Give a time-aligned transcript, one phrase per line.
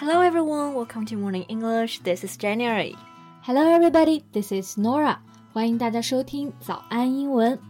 [0.00, 1.98] Hello everyone, welcome to Morning English.
[1.98, 2.96] This is January.
[3.42, 5.18] Hello everybody, this is Norah.
[5.52, 7.69] 欢迎大家收听早安英文。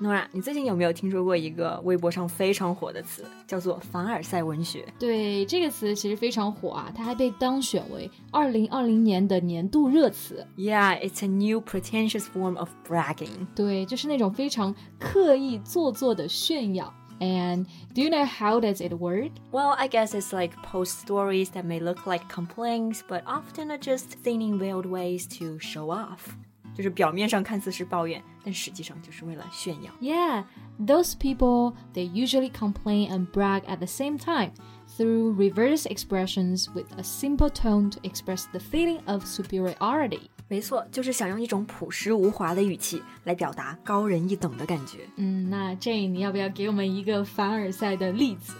[0.00, 4.84] 诺拉，你最近有没有听说过一个微博上非常火的词，叫做凡尔赛文学？
[4.98, 10.46] 对，这个词其实非常火啊，它还被当选为二零二零年的年度热词。
[10.56, 13.46] Yeah, it's a new pretentious form of bragging.
[13.54, 16.92] 对，就是那种非常刻意做作的炫耀。
[17.20, 19.30] And do you know how does it work?
[19.52, 23.78] Well, I guess it's like post stories that may look like complaints, but often are
[23.78, 26.34] just thinning veiled ways to show off.
[26.76, 29.92] 就是表面上看似是抱怨，但实际上就是为了炫耀。
[30.00, 30.44] Yeah,
[30.78, 34.52] those people they usually complain and brag at the same time
[34.96, 40.22] through reverse expressions with a simple tone to express the feeling of superiority.
[40.48, 44.98] 没错，就是想用一种朴实无华的语气来表达高人一等的感觉。
[45.16, 48.52] 嗯，那 Jane，你要不要给我们一个凡尔赛的例子？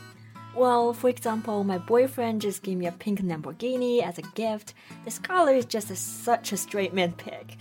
[0.54, 4.74] Well, for example, my boyfriend just gave me a pink Lamborghini as a gift.
[5.04, 7.56] This color is just a, such a straight man pick.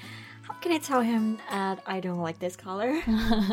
[0.62, 2.94] Can I tell him that I don't like this color?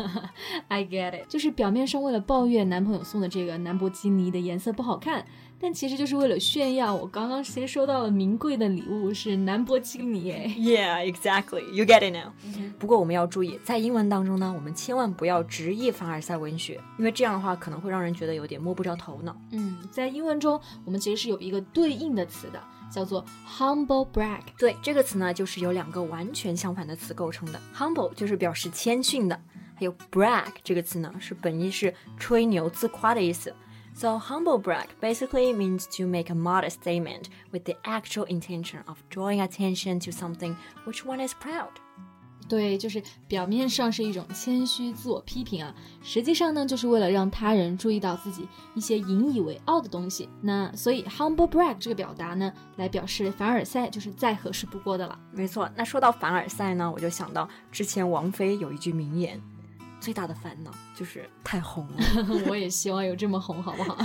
[0.68, 5.24] I get it，就是表面上为了抱怨男朋友送的这个兰博基尼的颜色不好看，
[5.60, 10.32] 但其实就是为了炫耀我刚刚先收到了名贵的礼物是兰博基尼。
[10.56, 11.70] Yeah, exactly.
[11.72, 12.32] You get it now.
[12.78, 19.36] 不过我们要注意，在英文当中呢，我们千万不要直译凡尔赛文学，因为这样的话可能会让人觉得有点摸不着头脑。
[19.52, 22.60] 嗯，在英文中我们其实是有一个对应的词的。
[22.91, 24.41] 叫做 humble brag。
[24.57, 27.61] 对，这个词呢，就是由两个完全相反的词构成的。
[27.75, 29.39] humble 就是表示谦逊的，
[29.75, 33.53] 还有 brag 这个词呢，是本意是吹牛自夸的意思。
[33.95, 39.41] So humble brag basically means to make a modest statement with the actual intention of drawing
[39.41, 41.71] attention to something which one is proud.
[42.48, 50.28] 对，就是表面上是一种谦虚、自我批评啊，实际上呢，就是为了让他人注意到自己一些引以为傲的东西。
[50.42, 55.18] 那所以 humble brag 这个表达呢，来表示凡尔赛，就是再合适不过的了。
[55.32, 59.40] 没错，那说到凡尔赛呢，我就想到之前王菲有一句名言：
[59.98, 62.44] 最大的烦恼就是太红了。
[62.48, 63.96] 我也希望有这么红，好不好？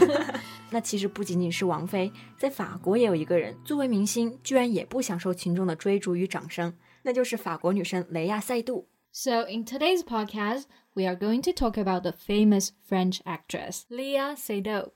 [0.72, 8.88] 那其实不仅仅是王菲，在法国也有一个人作为明星，居然也不享受群众的追逐与掌声，那就是法国女生蕾雅赛杜。
[9.12, 14.92] So in today's podcast, we are going to talk about the famous French actress Léa Seydoux.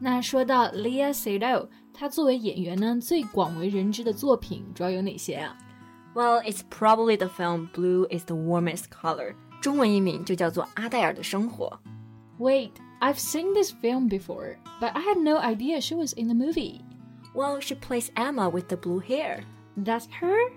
[0.00, 5.56] 那说到 Léa Seydoux，她作为演员呢，最广为人知的作品主要有哪些啊
[6.14, 11.80] ？Well, it's probably the film Blue is the Warmest Color，中文译名就叫做《阿黛尔的生活》。
[12.42, 12.72] Wait,
[13.04, 16.80] I've seen this film before, but I had no idea she was in the movie.
[17.34, 19.44] Well, she plays Emma with the blue hair.
[19.76, 20.48] That's her?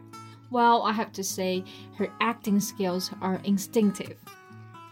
[0.50, 1.66] Well, I have to say,
[1.97, 4.18] her acting skills are instinctive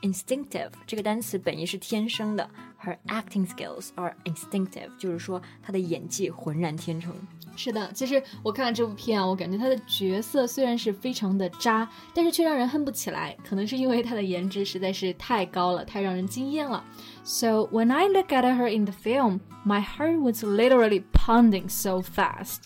[0.05, 2.49] Instinctive 这个单词本意是天生的，
[2.83, 7.15] her acting skills are instinctive，就是说她的演技浑然天成。
[7.55, 13.37] 是的，其实我看了这部片啊，我感觉她的角色虽然是非常的渣，但是却让人恨不起来。
[13.47, 16.83] 可能是因为她的颜值实在是太高了，太让人惊艳了。
[17.23, 22.61] So when I look at her in the film, my heart was literally pounding so fast.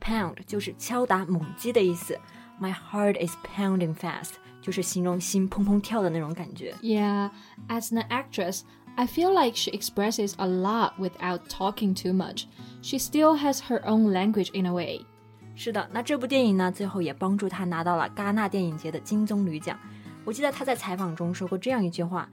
[0.00, 2.18] Pound 就是敲打、猛击的意思。
[2.60, 4.32] My heart is pounding fast，
[4.66, 6.74] 就是形容心砰砰跳的那种感觉。
[6.82, 7.30] Yeah,
[7.68, 8.62] as an actress,
[8.94, 12.44] I feel like she expresses a lot without talking too much.
[12.82, 15.06] She still has her own language in a way.
[15.54, 19.78] 是的，那这部电影呢，最后也帮助她拿到了戛纳电影节的金棕榈奖。
[20.24, 22.28] 我记得她在采访中说过这样一句话：“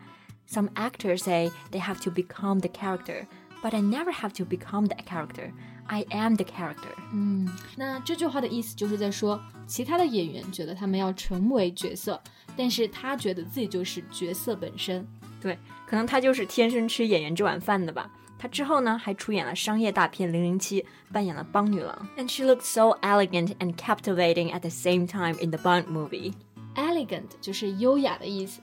[0.48, 3.26] Some actors say they have to become the character,
[3.62, 5.52] but I never have to become the character.”
[5.88, 6.94] I am the character。
[7.14, 12.22] 嗯，那这句话的意思就是在说，其他的演员觉得他们要成为角色，
[12.56, 15.08] 但是他觉得自己就是角色本身。
[15.42, 15.58] 对，
[15.88, 18.12] 可能他就是天生吃演员这碗饭的吧。
[18.38, 20.82] 他之后呢，还出演了商业大片《零零七》，
[21.12, 22.08] 扮演了邦女郎。
[22.18, 26.34] And she looked so elegant and captivating at the same time in the Bond movie.
[26.76, 28.62] Elegant 就是优雅的意思。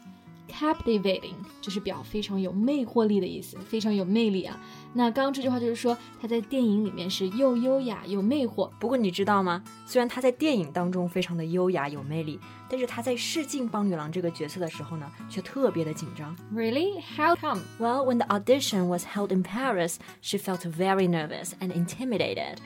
[0.51, 4.59] captivating，就是表非常有魅惑力的意思，非常有魅力啊。
[4.93, 8.69] 那刚刚这句话就是说他在电影里面是又优雅又魅惑。
[8.77, 9.63] 不过你知道吗？
[9.85, 12.37] 虽然他在电影当中非常的优雅有魅力，
[12.69, 16.35] 但是他在试镜邦女郎这个角色的时候呢，却特别的紧张。
[16.53, 17.01] Really?
[17.15, 17.61] How come?
[17.79, 22.57] Well, when the audition was held in Paris, she felt very nervous and intimidated,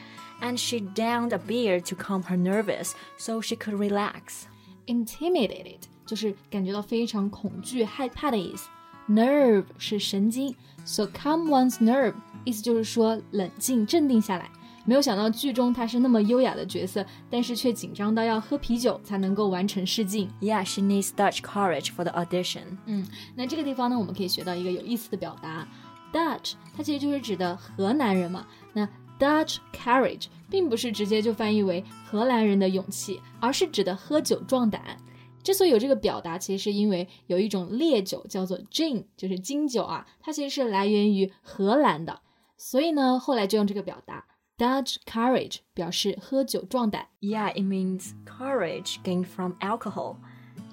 [0.41, 4.47] and she downed a beer to calm her nervous so she could relax.
[4.87, 5.87] Intimidated.
[6.05, 8.69] 就是感觉到非常恐惧、害怕的意思。
[9.09, 14.49] Nerve 是神经，so calm one's nerve 意思就是说冷静、镇定下来。
[14.87, 20.29] 没有想到剧中他是那么优雅的角色，但是却紧张到要喝啤酒才能够完成试镜。
[20.39, 22.77] Yeah, she needs Dutch courage for the audition.
[22.85, 23.05] 嗯，
[23.35, 25.67] 那这个地方呢，我们可以学到一个有意思的表达
[26.13, 28.45] ，Dutch，它其实就是指的荷兰人嘛。
[28.73, 28.87] 那
[29.19, 34.81] Dutch courage 并不是直接就翻译为荷兰人的勇气，而是指的喝酒壮胆。
[35.44, 42.20] 之所以有这个表达，其实是因为有一种烈酒叫做 gin，就是金酒啊，它其实是来源于荷兰的，
[42.56, 44.26] 所以呢，后来就用这个表达。
[44.58, 47.06] Dutch courage 表示喝酒壮胆。
[47.20, 50.16] Yeah, it means courage gained from alcohol.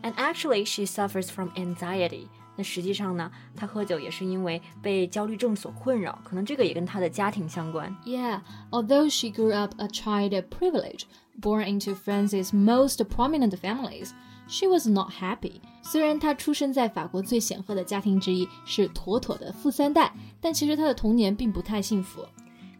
[0.03, 2.27] And actually, she suffers from anxiety.
[2.57, 7.95] 那实际上呢，她喝酒也是因为被焦虑症所困扰，可能这个也跟她的家庭相关。
[8.03, 8.41] Yeah,
[8.71, 11.03] although she grew up a child of privilege,
[11.39, 14.09] born into France's most prominent families,
[14.52, 15.62] She was not happy.
[15.82, 20.12] 虽然她出生在法国最显赫的家庭之一，是妥妥的富三代，
[20.42, 22.20] 但其实她的童年并不太幸福。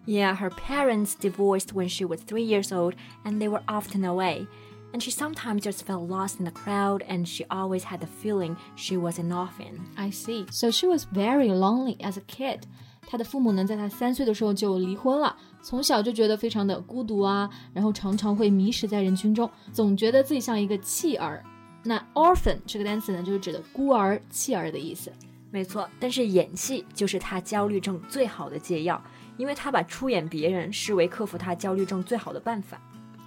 [0.05, 4.47] Yeah, her parents divorced when she was three years old, and they were often away.
[4.93, 8.57] And she sometimes just felt lost in the crowd, and she always had the feeling
[8.77, 9.81] she was an orphan.
[9.97, 10.45] I see.
[10.51, 12.65] So she was very lonely as a kid.
[13.07, 21.43] 她的父母呢，在她三岁的时候就离婚了，从小就觉得非常的孤独啊，然后常常会迷失在人群中，总觉得自己像一个弃儿。
[21.84, 25.12] 那 orphan 这个单词呢，就是指的孤儿、弃儿的意思。
[25.52, 29.02] 没错，但是演戏就是她焦虑症最好的解药。
[29.38, 32.82] 因为他把出演别人视为克服他焦虑症最好的办法。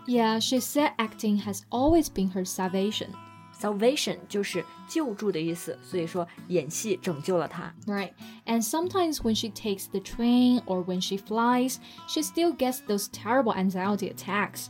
[0.08, 3.10] Yeah, she said acting has always been her salvation.
[3.56, 7.72] Salvation 就是救助的意思，所以说演戏拯救了她。
[7.86, 8.10] Right,
[8.44, 11.76] and sometimes when she takes the train or when she flies,
[12.08, 14.66] she still gets those terrible anxiety attacks.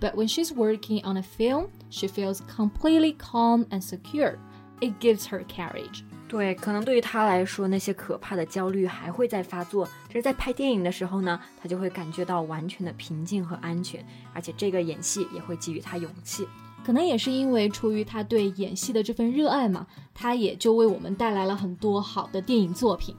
[0.00, 4.36] But when she's working on a film, she feels completely calm and secure.
[4.80, 6.02] It gives her courage.
[6.28, 9.86] 对，可能对于他来说，那些可怕的焦虑还会再发作。
[10.08, 14.04] 只是在拍电影的时候呢，他就会感觉到完全的平静和安全，
[14.34, 16.46] 而且这个演戏也会给予他勇气。
[16.84, 23.16] 可能也是因为出于他对演戏的这份热爱嘛，他也就为我们带来了很多好的电影作品。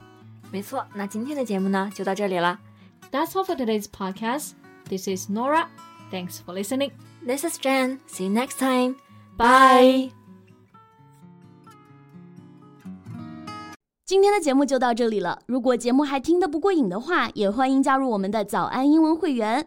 [0.52, 2.60] 没错，那今天的节目呢就到这里了。
[3.10, 4.52] That's all for today's podcast.
[4.88, 5.66] This is Norah.
[6.10, 6.92] Thanks for listening.
[7.26, 7.98] This is Jen.
[8.08, 8.96] See you next time.
[9.36, 10.10] Bye.
[14.06, 15.38] 今天的节目就到这里了。
[15.46, 19.66] 如果节目还听得不过瘾的话，也欢迎加入我们的早安英文会员。